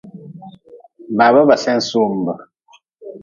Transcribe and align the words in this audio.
Baaba 1.17 1.41
ba 1.49 1.55
sen 1.63 1.79
sumbe. 1.89 2.33